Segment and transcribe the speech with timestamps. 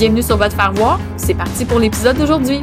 [0.00, 0.98] Bienvenue sur votre faire voir.
[1.18, 2.58] C'est parti pour l'épisode d'aujourd'hui.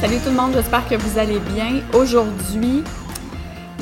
[0.00, 1.82] Salut tout le monde, j'espère que vous allez bien.
[1.92, 2.82] Aujourd'hui,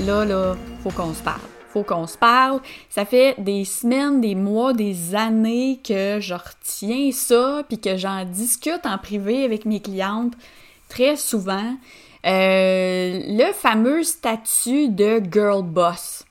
[0.04, 1.38] là, là, faut qu'on se parle
[1.74, 2.60] faut qu'on se parle.
[2.88, 8.24] Ça fait des semaines, des mois, des années que je retiens ça, puis que j'en
[8.24, 10.34] discute en privé avec mes clientes
[10.88, 11.74] très souvent.
[12.26, 16.24] Euh, le fameux statut de girl boss.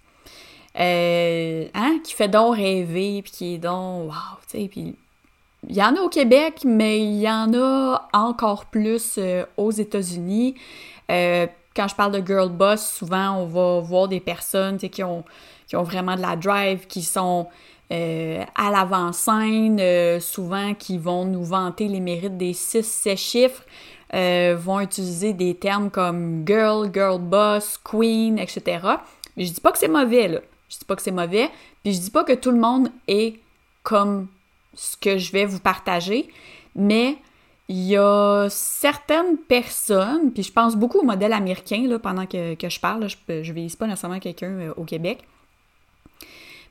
[0.80, 4.96] Euh, hein, qui fait donc rêver, puis qui est donc wow, tu sais, puis
[5.70, 9.70] il y en a au Québec, mais il y en a encore plus euh, aux
[9.70, 10.56] États-Unis
[11.76, 15.24] quand je parle de girl boss, souvent on va voir des personnes qui ont,
[15.72, 17.48] vraiment de la drive, qui sont
[17.92, 23.64] euh, à l'avant-scène, euh, souvent qui vont nous vanter les mérites des 6-7 chiffres,
[24.14, 28.88] euh, vont utiliser des termes comme girl, girl boss, queen, etc.
[29.36, 30.40] Mais je dis pas que c'est mauvais, là.
[30.70, 31.50] Je dis pas que c'est mauvais,
[31.84, 33.40] puis je dis pas que tout le monde est
[33.82, 34.28] comme
[34.76, 36.30] ce que je vais vous partager,
[36.76, 37.18] mais
[37.70, 42.56] il y a certaines personnes, puis je pense beaucoup au modèle américain là, pendant que,
[42.62, 45.20] je parle, je ne vise pas nécessairement quelqu'un euh, au Québec,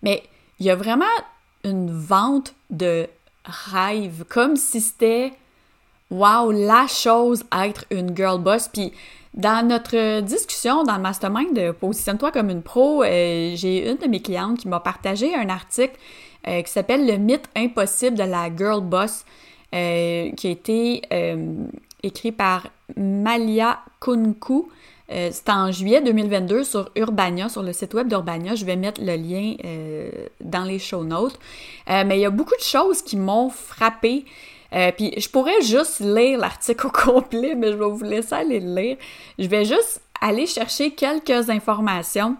[0.02, 0.22] mais
[0.58, 1.04] il y a vraiment
[1.64, 3.06] une vente de
[3.44, 5.32] rêve, comme si c'était
[6.10, 8.68] wow, la chose à être une girl boss.
[8.68, 8.92] Puis
[9.34, 14.06] dans notre discussion dans le mastermind de Positionne-toi comme une pro, euh, j'ai une de
[14.06, 15.96] mes clientes qui m'a partagé un article
[16.46, 19.24] euh, qui s'appelle Le mythe impossible de la girl boss.
[19.74, 21.64] Euh, qui a été euh,
[22.02, 24.68] écrit par Malia Kunku.
[25.10, 28.54] Euh, c'est en juillet 2022 sur Urbania, sur le site web d'Urbania.
[28.54, 29.54] Je vais mettre le lien
[30.42, 31.38] dans les show notes.
[31.88, 34.26] mais il y a beaucoup de choses qui m'ont frappé.
[34.70, 38.74] puis je pourrais juste lire l'article au complet, mais je vais vous laisser aller le
[38.74, 38.96] lire.
[39.38, 42.36] Je vais juste aller chercher quelques informations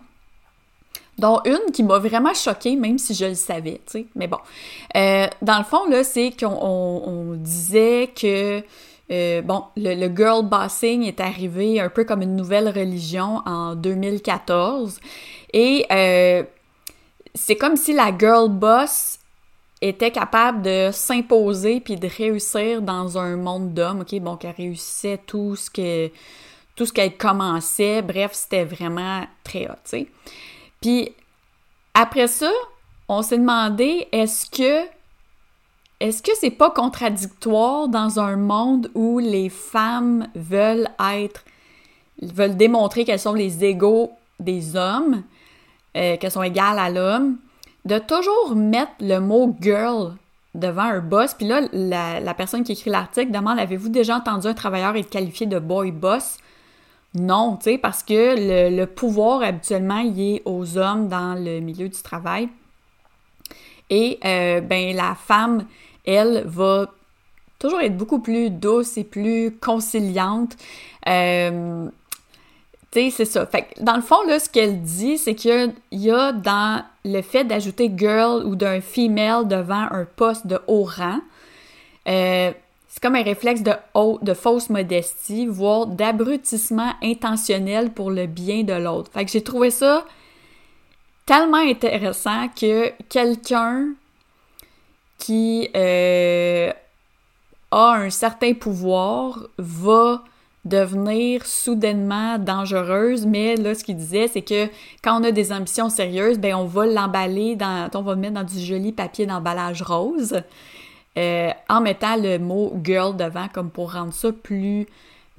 [1.19, 4.07] dont une qui m'a vraiment choquée, même si je le savais, tu sais.
[4.15, 4.39] Mais bon.
[4.97, 8.63] Euh, dans le fond, là, c'est qu'on disait que,
[9.11, 15.01] euh, bon, le, girl bossing est arrivé un peu comme une nouvelle religion en 2014.
[15.53, 16.45] Et euh,
[17.35, 19.19] c'est comme si la girl boss
[19.83, 24.19] était capable de s'imposer puis de réussir dans un monde d'hommes, ok?
[24.21, 26.11] Bon, qu'elle réussissait tout ce que
[26.75, 28.01] tout ce qu'elle commençait.
[28.01, 30.07] Bref, c'était vraiment très hot, tu sais.
[30.83, 31.15] Puis
[31.95, 32.51] après ça,
[33.09, 34.87] on s'est demandé est-ce que
[36.01, 41.45] est-ce que c'est pas contradictoire dans un monde où les femmes veulent être
[42.21, 44.11] veulent démontrer qu'elles sont les égaux
[44.41, 45.23] des hommes,
[45.97, 47.39] euh, qu'elles sont égales à l'homme,
[47.85, 50.15] de toujours mettre le mot girl
[50.55, 51.35] devant un boss?
[51.35, 55.11] Puis là, la, la personne qui écrit l'article demande Avez-vous déjà entendu un travailleur être
[55.11, 56.39] qualifié de boy boss?
[57.15, 61.89] Non, tu sais, parce que le, pouvoir habituellement il est aux hommes dans le milieu
[61.89, 62.49] du travail.
[63.91, 65.67] Et euh, ben la femme,
[66.07, 66.87] elle, va
[67.59, 70.57] toujours être beaucoup plus douce et plus conciliante.
[71.07, 71.87] Euh,
[72.91, 73.45] tu sais, c'est ça.
[73.45, 77.45] Fait dans le fond, là, ce qu'elle dit, c'est qu'il y, a dans le fait
[77.45, 81.21] d'ajouter girl ou d'un female devant un poste de haut rang,
[82.09, 82.53] euh,
[82.93, 89.11] c'est comme un réflexe de, fausse modestie, voire d'abrutissement intentionnel pour le bien de l'autre.
[89.15, 90.05] Fait que j'ai trouvé ça
[91.25, 93.95] tellement intéressant que quelqu'un
[95.17, 96.71] qui euh,
[97.71, 100.23] a un certain pouvoir va
[100.67, 104.67] devenir soudainement dangereuse, mais là, ce qu'il disait, c'est que
[105.03, 108.45] quand on a des ambitions sérieuses, ben on va l'emballer dans, on va mettre dans
[108.45, 110.43] du joli papier d'emballage rose.
[111.19, 114.87] Euh, en mettant le mot girl devant comme pour rendre ça plus,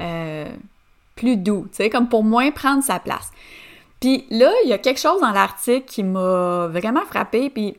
[0.02, 0.50] euh,
[1.16, 3.31] plus doux, tu sais, comme pour moins prendre sa place.
[4.00, 7.75] Puis là, il y a quelque chose dans l'article qui m'a vraiment frappé, puis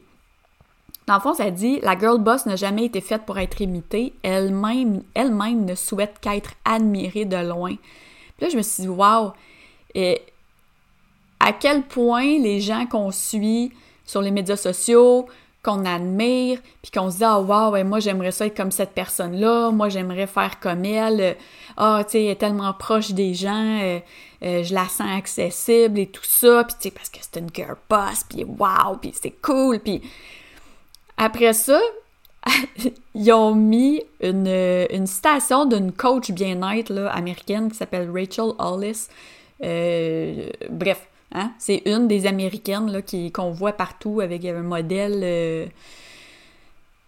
[1.07, 4.15] dans le fond, ça dit La girl boss n'a jamais été faite pour être imitée,
[4.23, 7.77] elle-même elle -même ne souhaite qu'être admirée de loin.
[8.37, 9.33] Puis là, je me suis dit Waouh!
[11.41, 13.73] À quel point les gens qu'on suit
[14.07, 15.29] sur les médias sociaux,
[15.65, 19.71] qu'on admire, puis qu'on se dit Ah, wow, moi j'aimerais ça être comme cette personne-là,
[19.71, 21.37] moi j'aimerais faire comme elle,
[21.77, 23.99] ah, tu sais, elle est tellement proche des gens, euh,
[24.45, 27.49] euh, je la sens accessible et tout ça, puis tu sais, parce que c'est une
[27.53, 30.03] girl boss, puis wow, puis c'est cool, puis
[31.17, 31.81] après ça,
[33.15, 34.47] ils ont mis une,
[34.91, 39.09] une citation d'une coach bien-être américaine qui s'appelle Rachel Hollis.
[39.63, 43.01] Euh, bref, hein, c'est une des américaines là,
[43.33, 45.67] qu'on voit partout avec un modèle, euh,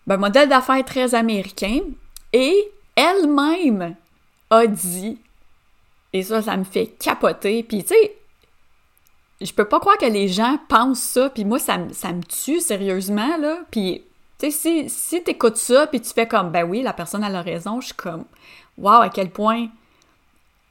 [0.06, 1.80] ben, modèle d'affaires très américain.
[2.32, 2.54] Et
[2.94, 3.94] elle-même
[4.50, 5.18] a dit,
[6.12, 7.62] et ça, ça me fait capoter.
[7.62, 8.16] Puis tu sais,
[9.40, 13.36] je peux pas croire que les gens pensent ça, puis moi, ça, me tue sérieusement,
[13.36, 13.58] là.
[13.70, 14.02] Puis,
[14.38, 17.42] tu sais, si, si t'écoutes ça, puis tu fais comme, ben oui, la personne a
[17.42, 18.24] raison, je suis comme,
[18.78, 19.68] waouh, à quel point,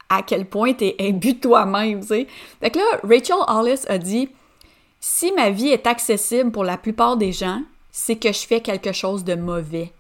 [0.10, 2.28] à quel point t'es imbu de toi-même, tu sais.
[2.60, 4.30] Fait que là, Rachel Hollis a dit,
[5.00, 7.62] si ma vie est accessible pour la plupart des gens,
[7.92, 9.92] c'est que je fais quelque chose de mauvais.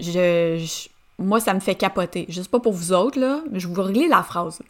[0.00, 0.86] Je,
[1.18, 2.26] moi, ça me fait capoter.
[2.28, 4.60] Je sais pas pour vous autres, là, mais je vous relis la phrase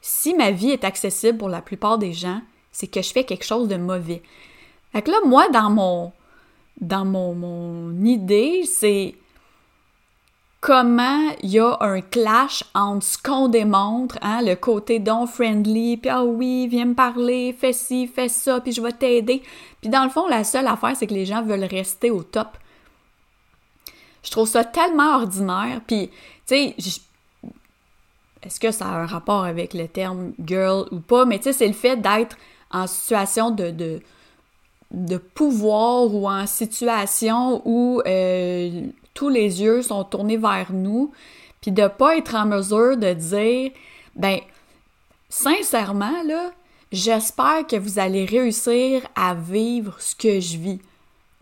[0.00, 2.40] si ma vie est accessible pour la plupart des gens,
[2.72, 4.22] c'est que je fais quelque chose de mauvais.
[4.92, 6.12] Fait que là, moi, dans mon,
[6.80, 9.14] dans mon, mon idée, c'est
[10.60, 15.96] comment il y a un clash entre ce qu'on démontre, hein, le côté don friendly,
[15.96, 19.42] puis ah oui, viens me parler, fais ci, fais ça, puis je vais t'aider.
[19.80, 22.58] Puis dans le fond, la seule affaire, c'est que les gens veulent rester au top.
[24.22, 26.10] Je trouve ça tellement ordinaire, puis
[26.46, 26.74] tu sais,
[28.42, 31.52] est-ce que ça a un rapport avec le terme girl ou pas, mais tu sais,
[31.54, 32.36] c'est le fait d'être
[32.70, 33.70] en situation de,
[34.90, 38.82] de, pouvoir ou en situation où euh,
[39.20, 41.12] tous les yeux sont tournés vers nous,
[41.60, 43.70] puis de pas être en mesure de dire,
[44.16, 44.40] ben,
[45.28, 46.52] sincèrement, là,
[46.90, 50.80] j'espère que vous allez réussir à vivre ce que je vis.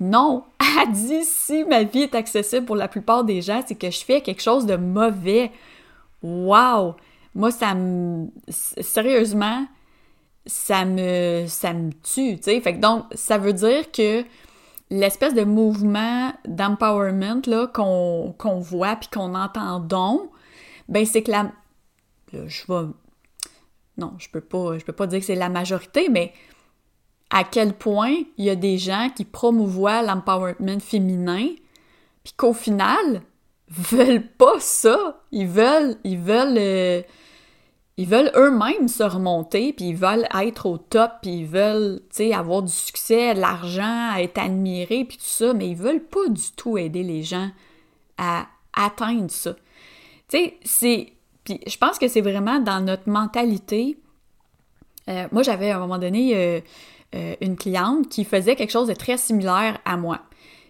[0.00, 3.92] Non, elle dit si ma vie est accessible pour la plupart des gens, c'est que
[3.92, 5.52] je fais quelque chose de mauvais.
[6.20, 6.96] Wow!
[7.36, 8.26] Moi, ça me.
[8.48, 9.68] Sérieusement,
[10.46, 11.44] ça me.
[11.46, 12.60] ça me tue, tu sais.
[12.60, 14.24] Fait que donc, ça veut dire que
[14.90, 17.42] l'espèce de mouvement d'empowerment
[17.72, 20.30] qu'on voit puis qu'on entend donc,
[20.88, 21.52] ben c'est que la.
[22.32, 22.88] je vais.
[23.98, 24.78] Non, je peux pas.
[24.78, 26.32] Je peux pas dire que c'est la majorité, mais
[27.30, 31.48] à quel point il y a des gens qui promouvoient l'empowerment féminin,
[32.24, 33.22] puis qu'au final,
[33.68, 35.22] veulent pas ça.
[35.32, 37.02] Ils veulent, ils veulent, euh,
[37.98, 42.18] ils veulent eux-mêmes se remonter, puis ils veulent être au top, puis ils veulent, tu
[42.18, 46.28] sais, avoir du succès, de l'argent, être admirés, puis tout ça, mais ils veulent pas
[46.28, 47.50] du tout aider les gens
[48.16, 49.54] à atteindre ça.
[50.28, 51.12] Tu sais, c'est,
[51.42, 53.98] puis je pense que c'est vraiment dans notre mentalité.
[55.08, 56.62] Euh, moi, j'avais à un moment donné
[57.16, 60.20] euh, une cliente qui faisait quelque chose de très similaire à moi.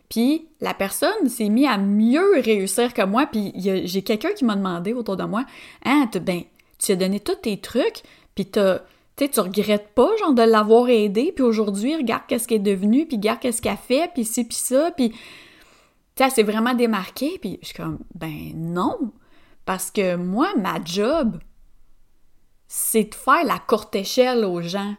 [0.08, 3.26] Puis la personne s'est mise à mieux réussir que moi.
[3.26, 3.52] Puis
[3.84, 5.44] j'ai quelqu'un qui m'a demandé autour de moi,
[5.84, 6.44] hein, ben,
[6.78, 8.02] tu as donné tous tes trucs,
[8.34, 8.80] puis t'as,
[9.16, 13.16] tu regrettes pas, genre, de l'avoir aidé, puis aujourd'hui, regarde qu'est-ce qu'elle est devenue, puis
[13.16, 15.10] regarde qu'est-ce qu'elle fait, puis ci, puis ça, puis...
[15.10, 19.12] Tu sais, c'est vraiment démarqué, puis je suis comme, ben non,
[19.64, 21.38] parce que moi, ma job,
[22.66, 24.94] c'est de faire la courte échelle aux gens,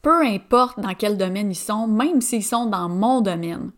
[0.00, 3.72] peu importe dans quel domaine ils sont, même s'ils sont dans mon domaine.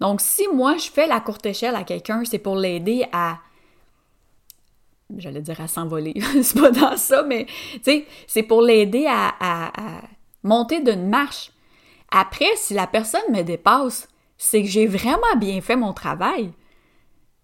[0.00, 3.38] Donc, si moi, je fais la courte échelle à quelqu'un, c'est pour l'aider à
[5.16, 9.72] j'allais dire à s'envoler, c'est pas dans ça, mais tu sais, c'est pour l'aider à,
[10.42, 11.52] monter d'une marche.
[12.10, 16.52] Après, si la personne me dépasse, c'est que j'ai vraiment bien fait mon travail.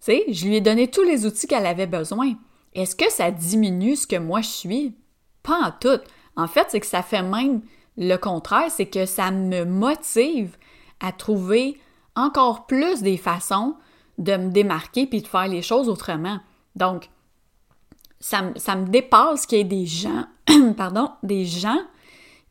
[0.05, 2.35] Tu je lui ai donné tous les outils qu'elle avait besoin.
[2.75, 4.95] Est-ce que ça diminue ce que moi je suis?
[5.43, 6.01] Pas en tout.
[6.37, 7.63] En fait, c'est que ça fait même
[7.97, 10.57] le contraire, c'est que ça me motive
[11.01, 11.79] à trouver
[12.15, 13.77] encore plus des façons
[14.19, 16.41] de me démarquer puis de faire les choses autrement.
[16.75, 17.09] Donc,
[18.21, 20.25] ça, me dépasse qu'il y ait des gens,
[20.77, 21.81] pardon, des gens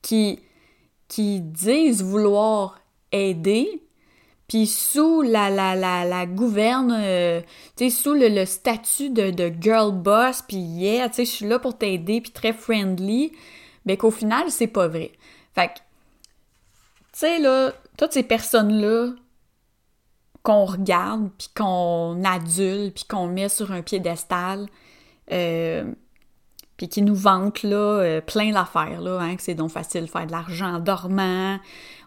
[0.02, 0.40] qui,
[1.08, 2.80] qui disent vouloir
[3.12, 3.82] aider,
[4.48, 7.42] puis sous la, la, la, gouverne, euh,
[7.76, 11.48] tu sais, sous le, statut de, de, girl boss, puis yeah, tu sais, je suis
[11.48, 13.32] là pour t'aider, puis très friendly,
[13.86, 15.14] mais qu'au final, c'est pas vrai.
[15.56, 15.82] Fait que, tu
[17.14, 19.14] sais, là, toutes ces personnes-là
[20.44, 24.68] qu'on regarde, puis qu'on adule, puis qu'on met sur un piédestal,
[25.32, 25.92] euh,
[26.78, 30.10] puis qui nous vantent là, euh, plein d'affaires, là, hein, que c'est donc facile de
[30.10, 31.60] faire de l'argent dormant,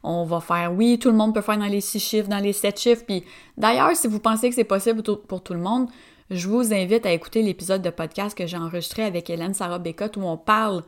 [0.02, 2.52] on va faire, oui, tout le monde peut faire dans les six chiffres, dans les
[2.52, 3.24] sept chiffres, puis
[3.56, 5.88] d'ailleurs, si vous pensez que c'est possible pour tout le monde,
[6.30, 10.18] je vous invite à écouter l'épisode de podcast que j'ai enregistré avec Hélène Sarah Bécotte
[10.18, 10.84] où on parle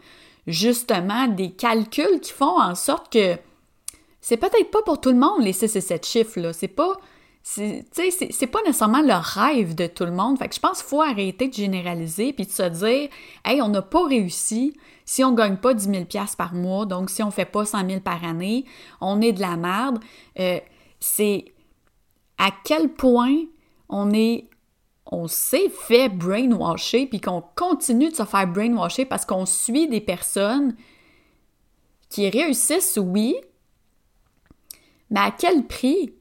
[0.46, 3.36] justement des calculs qui font en sorte que
[4.20, 6.52] c'est peut-être pas pour tout le monde les 6 et 7 chiffres, là.
[6.52, 6.92] C'est pas.
[7.42, 10.38] C'est pas nécessairement le rêve de tout le monde.
[10.38, 13.08] Fait que je pense qu'il faut arrêter de généraliser puis de se dire
[13.44, 16.04] Hey, on n'a pas réussi si on gagne pas 10 000
[16.38, 18.64] par mois, donc si on fait pas 100 000 par année,
[19.00, 19.98] on est de la merde.
[20.38, 20.60] Euh,
[21.00, 21.46] c'est
[22.38, 23.36] à quel point
[23.88, 24.48] on est
[25.12, 30.00] on s'est fait brainwasher, puis qu'on continue de se faire brainwasher parce qu'on suit des
[30.00, 30.76] personnes
[32.08, 33.34] qui réussissent, oui,
[35.10, 36.14] mais à quel prix?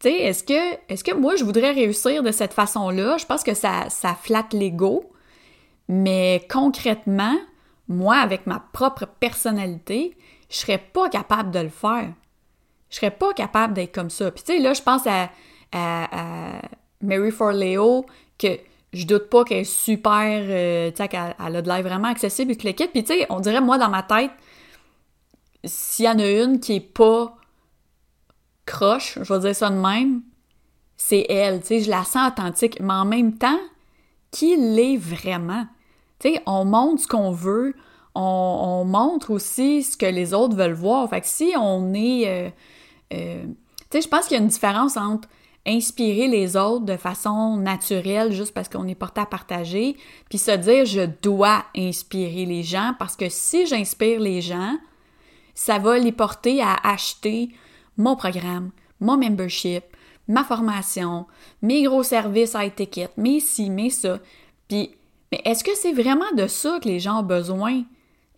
[0.00, 3.18] Tu sais, est-ce que, est que moi, je voudrais réussir de cette façon-là?
[3.18, 5.10] Je pense que ça, ça flatte l'ego,
[5.88, 7.36] mais concrètement,
[7.86, 10.16] moi, avec ma propre personnalité,
[10.48, 12.08] je serais pas capable de le faire.
[12.88, 14.30] Je serais pas capable d'être comme ça.
[14.30, 15.30] Puis tu sais, là, je pense à,
[15.72, 16.62] à
[17.02, 18.06] Mary for Leo,
[18.38, 18.58] que
[18.92, 22.52] je doute pas qu'elle est super, euh, tu sais, qu'elle a de l'air vraiment accessible
[22.52, 22.90] et que l'équipe.
[22.90, 24.30] Puis tu sais, on dirait, moi, dans ma tête,
[25.64, 27.36] s'il y en a une qui est pas
[28.70, 30.22] croche, je vais dire ça de même,
[30.96, 31.60] c'est elle.
[31.60, 32.78] Tu sais, je la sens authentique.
[32.80, 33.58] Mais en même temps,
[34.30, 35.66] qui l'est vraiment?
[36.18, 37.74] Tu sais, on montre ce qu'on veut,
[38.14, 41.08] on, montre aussi ce que les autres veulent voir.
[41.08, 42.28] Fait si on est...
[42.28, 42.50] Euh,
[43.12, 43.44] euh,
[43.90, 45.28] tu sais, je pense qu'il y a une différence entre
[45.66, 49.96] inspirer les autres de façon naturelle juste parce qu'on est porté à partager,
[50.28, 54.78] puis se dire je dois inspirer les gens parce que si j'inspire les gens,
[55.54, 57.50] ça va les porter à acheter
[58.00, 59.84] mon programme, mon membership,
[60.26, 61.26] ma formation,
[61.62, 64.18] mes gros services à étiquette, mes ci, mes ça.
[64.68, 64.96] Puis,
[65.30, 67.82] mais est-ce que c'est vraiment de ça que les gens ont besoin?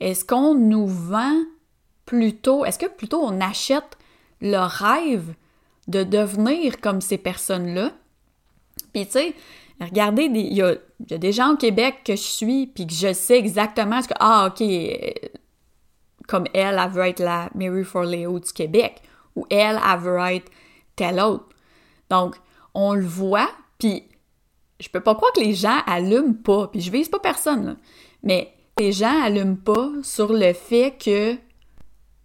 [0.00, 1.42] Est-ce qu'on nous vend
[2.07, 3.97] plutôt, est-ce que plutôt on achète
[4.40, 5.35] le rêve
[5.88, 7.92] de devenir comme ces personnes-là?
[8.92, 9.35] Puis tu sais,
[9.81, 13.38] regardez, il y a, des gens au Québec que je suis, puis que je sais
[13.38, 15.28] exactement ce que, ah ok, euh,
[16.26, 19.02] comme elle, elle veut être la Mary for Leo du Québec,
[19.37, 20.51] ou elle, elle veut être
[20.97, 21.49] telle autre.
[22.11, 22.37] Donc,
[22.75, 24.05] on le voit, puis
[24.81, 27.77] je peux pas croire que les gens allument pas, puis je vise pas personne,
[28.23, 31.37] mais les gens allument pas sur le fait que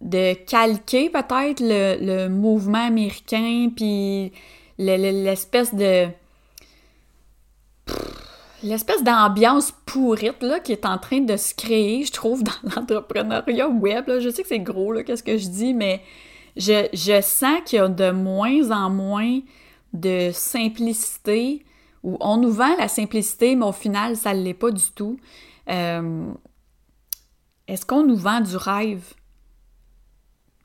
[0.00, 4.32] de calquer peut-être le, mouvement américain, puis
[4.78, 6.08] l'espèce de...
[8.64, 13.68] L'espèce d'ambiance pourrite là, qui est en train de se créer, je trouve, dans l'entrepreneuriat
[13.68, 14.10] web.
[14.18, 16.02] Je sais que c'est gros, qu'est-ce que je dis, mais
[16.58, 19.40] je, sens qu'il y a de moins en moins
[19.92, 21.64] de simplicité,
[22.02, 25.18] où on nous vend la simplicité, mais au final, ça ne l'est pas du tout.
[25.68, 26.32] Euh,
[27.66, 29.14] est-ce qu'on nous vend du rêve?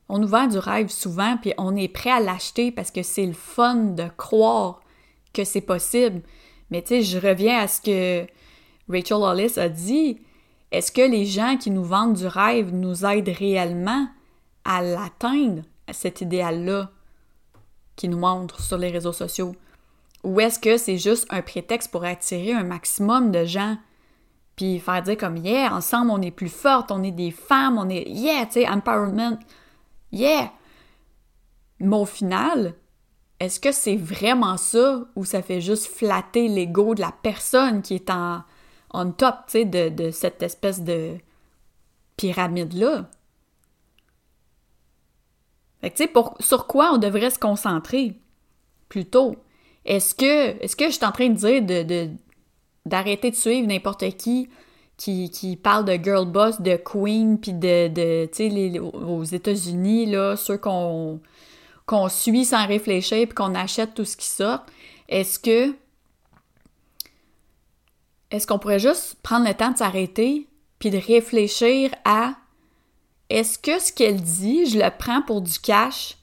[0.08, 3.26] On nous vend du rêve souvent, puis on est prêt à l'acheter parce que c'est
[3.26, 4.80] le fun de croire
[5.32, 6.22] que c'est possible.
[6.70, 8.26] Mais tu sais, je reviens à ce que
[8.88, 10.20] Rachel Hollis a dit.
[10.70, 14.08] Est-ce que les gens qui nous vendent du rêve nous aident réellement
[14.64, 16.90] à l'atteindre, cet idéal-là
[17.96, 19.54] qui nous montre sur les réseaux sociaux?
[20.22, 23.76] Ou est-ce que c'est juste un prétexte pour attirer un maximum de gens?
[24.56, 27.88] Puis faire dire comme, yeah, ensemble on est plus fortes, on est des femmes, on
[27.88, 29.38] est, yeah, tu sais, empowerment.
[30.12, 30.52] Yeah!
[31.80, 32.74] Mais au final,
[33.40, 37.94] est-ce que c'est vraiment ça ou ça fait juste flatter l'ego de la personne qui
[37.94, 38.42] est en
[38.96, 41.16] on top, tu sais, de, de, cette espèce de
[42.16, 43.10] pyramide-là?
[45.84, 46.08] Fait que, tu
[46.40, 48.14] sur quoi on devrait se concentrer
[48.88, 49.36] plutôt?
[49.84, 52.10] Est-ce que, est-ce que je suis en train de dire
[52.86, 54.48] d'arrêter de suivre n'importe qui
[54.96, 60.56] qui, qui parle de girl boss, de queen, puis de, de aux États-Unis, là, ceux
[60.56, 61.20] qu'on
[61.84, 64.64] qu'on suit sans réfléchir puis qu'on achète tout ce qui sort,
[65.10, 65.74] est-ce que
[68.30, 70.48] est-ce qu'on pourrait juste prendre le temps de s'arrêter
[70.78, 72.36] puis de réfléchir à
[73.34, 76.16] est-ce que ce qu'elle dit, je le prends pour du cash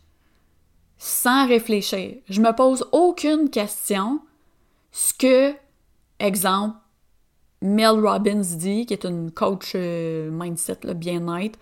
[0.98, 2.15] sans réfléchir?
[2.30, 4.22] Je me pose aucune question.
[4.94, 5.53] Ce que,
[6.20, 6.77] exemple,
[7.62, 11.60] Mel Robbins dit, qui est une coach euh, mindset, bien-être.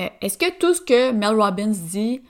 [0.00, 2.20] Euh, est-ce que tout ce que Mel Robbins dit,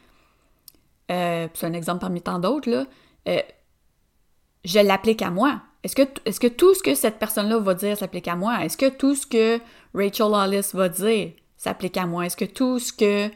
[1.11, 2.87] euh, c'est un exemple parmi tant d'autres,
[3.27, 5.63] je l'applique à moi?
[5.83, 8.63] Est-ce que, est que tout ce que cette personne-là va dire s'applique à moi?
[8.63, 9.59] Est-ce que tout ce que
[9.95, 12.25] Rachel Hollis va dire s'applique à moi?
[12.25, 13.31] Est-ce que tout ce que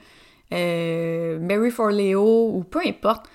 [1.38, 3.26] Mary For Leo ou peu importe,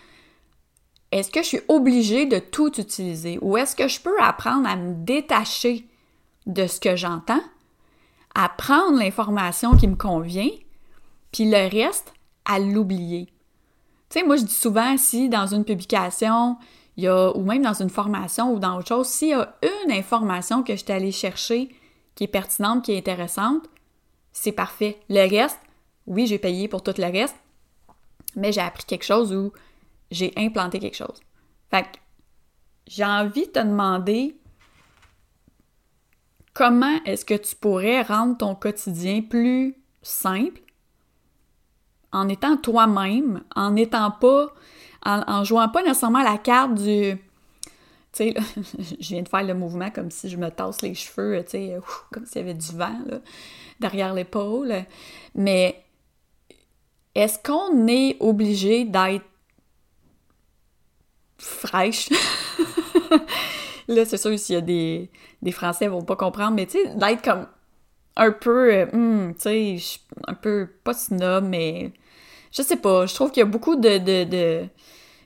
[1.11, 3.39] est-ce que je suis obligée de tout utiliser?
[3.41, 5.85] Ou est-ce que je peux apprendre à me détacher
[6.45, 7.41] de ce que j'entends,
[8.35, 10.49] à prendre l'information qui me convient,
[11.31, 12.13] puis le reste,
[12.45, 13.27] à l'oublier?
[14.09, 16.57] Tu sais, moi, je dis souvent, si dans une publication,
[16.97, 20.73] ou même dans une formation ou dans autre chose, s'il y a une information que
[20.75, 21.69] je suis allée chercher
[22.15, 23.63] qui est pertinente, qui est intéressante,
[24.39, 24.99] c'est parfait.
[25.09, 25.59] Le reste,
[26.05, 27.35] oui, j'ai payé pour tout le reste,
[28.35, 29.51] mais j'ai appris quelque chose ou
[30.11, 31.19] j'ai implanté quelque chose.
[31.71, 31.87] Fait
[32.85, 34.37] j'ai envie de te demander
[36.53, 40.61] comment est-ce que tu pourrais rendre ton quotidien plus simple
[42.13, 44.53] en étant toi-même, en n'étant pas,
[45.03, 47.17] en, jouant pas nécessairement la carte du.
[48.17, 48.33] Sais,
[48.99, 51.77] je viens de faire le mouvement comme si je me tasse les cheveux, tu sais,
[52.11, 52.99] comme s'il y avait du vent
[53.79, 54.73] derrière l'épaule.
[55.35, 55.83] Mais
[57.13, 59.25] est-ce qu'on est obligé d'être
[61.37, 62.09] fraîche?
[63.87, 66.79] Là, c'est sûr, s'il y a des, des Français, ils vont pas comprendre, mais tu
[66.79, 67.47] sais, d'être comme
[68.15, 69.77] un peu, hmm, tu sais,
[70.27, 71.93] un peu, pas snob, mais
[72.51, 74.65] je sais pas, je trouve qu'il y a beaucoup de, de,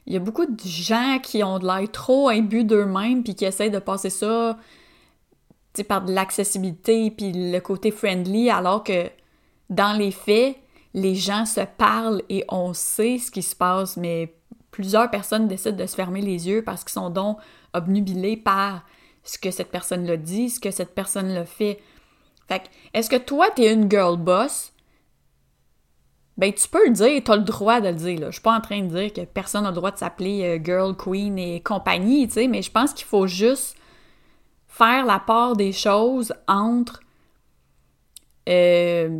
[0.05, 3.45] il y a beaucoup de gens qui ont de l'air trop imbus d'eux-mêmes puis qui
[3.45, 4.57] essayent de passer ça
[5.87, 9.09] par de l'accessibilité puis le côté friendly alors que
[9.69, 10.57] dans les faits,
[10.93, 14.33] les gens se parlent et on sait ce qui se passe, mais
[14.69, 17.37] plusieurs personnes décident de se fermer les yeux parce qu'ils sont donc
[17.73, 18.83] obnubilés par
[19.23, 21.79] ce que cette personne-là dit, ce que cette personne-là fait.
[22.47, 24.70] Fait est-ce que toi, t'es une girl boss?
[26.37, 28.27] Ben, tu peux le dire, t'as le droit de le dire, là.
[28.27, 30.63] Je suis pas en train de dire que personne n'a le droit de s'appeler euh,
[30.63, 33.77] girl, queen et compagnie, tu sais, mais je pense qu'il faut juste
[34.67, 37.01] faire la part des choses entre
[38.49, 39.19] euh,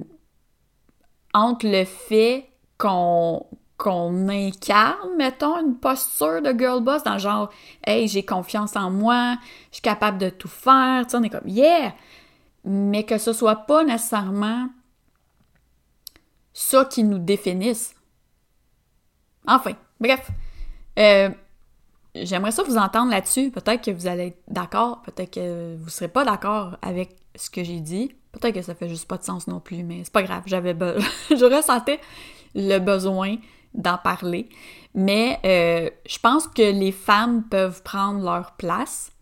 [1.34, 3.46] entre le fait qu'on
[3.77, 7.50] qu'on incarne, mettons, une posture de girl boss dans le genre
[7.86, 9.38] Hey, j'ai confiance en moi,
[9.72, 11.93] je suis capable de tout faire, tu sais, on est comme Yeah!
[12.63, 14.67] Mais que ce soit pas nécessairement
[16.53, 17.95] ça qui nous définisse.
[19.47, 20.29] Enfin, bref.
[20.99, 21.29] Euh,
[22.13, 23.51] J'aimerais ça vous entendre là-dessus.
[23.51, 27.63] Peut-être que vous allez être d'accord, peut-être que vous serez pas d'accord avec ce que
[27.63, 28.13] j'ai dit.
[28.33, 30.43] Peut-être que ça fait juste pas de sens non plus, mais c'est pas grave.
[30.45, 30.73] J'avais
[31.29, 31.99] je ressentais
[32.53, 33.37] le besoin
[33.73, 34.49] d'en parler.
[34.93, 39.13] Mais euh, je pense que les femmes peuvent prendre leur place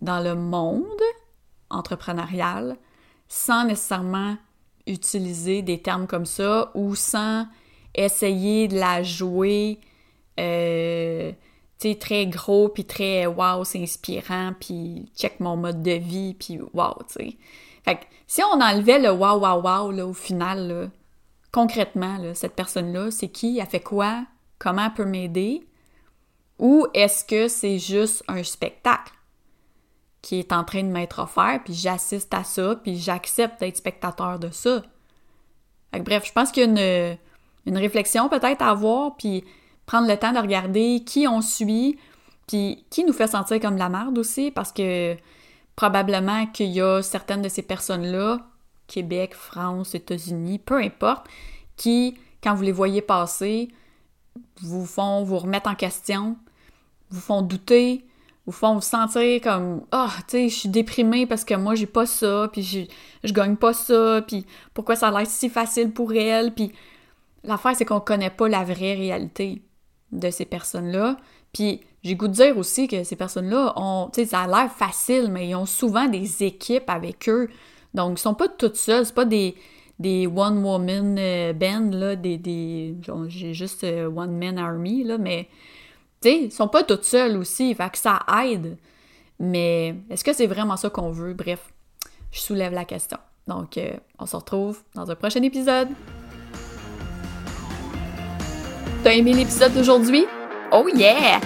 [0.00, 0.84] dans le monde
[1.70, 2.76] entrepreneurial
[3.28, 4.36] sans nécessairement
[4.86, 7.46] utiliser des termes comme ça ou sans
[7.94, 9.78] essayer de la jouer
[10.38, 11.32] euh,
[12.00, 16.94] très gros puis très wow, c'est inspirant puis check mon mode de vie puis wow,
[17.06, 17.36] tu sais.
[17.84, 20.90] Fait que si on enlevait le wow, wow, wow, là, au final,
[21.52, 23.58] concrètement, là, cette personne-là, c'est qui?
[23.58, 24.24] Elle fait quoi?
[24.58, 25.66] Comment elle peut m'aider?
[26.58, 29.12] Ou est-ce que c'est juste un spectacle?
[30.24, 34.38] Qui est en train de m'être offert, puis j'assiste à ça, puis j'accepte d'être spectateur
[34.38, 34.82] de ça?
[35.92, 37.16] Bref, je pense qu'il y a
[37.66, 39.44] une, réflexion peut-être à avoir, puis
[39.84, 41.98] prendre le temps de regarder qui on suit,
[42.48, 45.14] puis qui nous fait sentir comme la merde aussi, parce que
[45.76, 48.38] probablement qu'il y a certaines de ces personnes-là,
[48.86, 51.26] Québec, France, États-Unis, peu importe,
[51.76, 53.68] qui, quand vous les voyez passer,
[54.62, 56.38] vous font vous remettre en question,
[57.10, 58.06] vous font douter,
[58.46, 61.86] vous font vous sentir comme ah tu sais je suis déprimée parce que moi j'ai
[61.86, 62.80] pas ça puis je,
[63.22, 66.72] je gagne pas ça puis pourquoi ça a l'air si facile pour elle puis
[67.42, 69.62] l'affaire c'est qu'on connaît pas la vraie réalité
[70.12, 71.16] de ces personnes-là
[71.52, 74.70] puis j'ai goût de dire aussi que ces personnes-là ont, tu sais, ça a l'air
[74.70, 77.48] facile, mais ils ont souvent des équipes avec eux.
[77.94, 79.54] Donc, ils sont pas toutes seules, c'est pas des,
[79.98, 82.94] des one-woman euh, band, là, des, des
[83.28, 85.48] j'ai juste euh, one-man army, là, mais,
[86.32, 88.76] ils sont pas toutes seules aussi, fait que ça aide.
[89.38, 91.34] Mais est-ce que c'est vraiment ça qu'on veut?
[91.34, 91.72] Bref,
[92.30, 93.18] je soulève la question.
[93.46, 95.88] Donc, euh, on se retrouve dans un prochain épisode.
[99.02, 100.26] T'as aimé l'épisode d'aujourd'hui?
[100.72, 101.40] Oh yeah!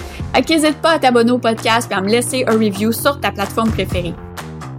[0.49, 3.71] n'hésite pas à t'abonner au podcast et à me laisser un review sur ta plateforme
[3.71, 4.15] préférée.